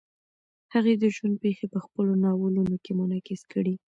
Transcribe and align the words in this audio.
هغې 0.73 0.93
د 1.01 1.03
ژوند 1.15 1.35
پېښې 1.43 1.65
په 1.73 1.79
خپلو 1.85 2.11
ناولونو 2.23 2.75
کې 2.83 2.91
منعکس 2.99 3.41
کړې. 3.51 3.75